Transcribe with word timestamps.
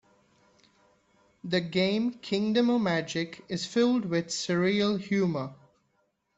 The 1.43 1.61
game"Kingdom 1.61 2.71
O' 2.71 2.79
Magic" 2.79 3.45
is 3.49 3.67
filled 3.67 4.05
with 4.05 4.29
surreal 4.29 4.99
humor. 4.99 5.53